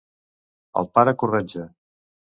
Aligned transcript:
El 0.81 0.89
pare 0.95 1.15
Corretja. 1.25 1.67